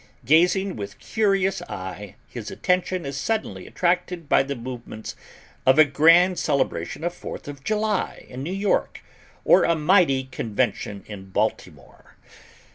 [0.25, 5.15] Gazing with curious eye, his attention is suddenly attracted by the movements
[5.63, 9.03] of a grand celebration of Fourth of July in New York,
[9.45, 12.15] or a mighty convention in Baltimore.